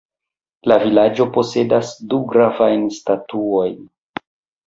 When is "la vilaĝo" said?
0.69-1.25